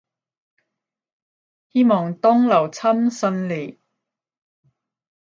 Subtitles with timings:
[1.71, 3.79] 希望當勞侵順利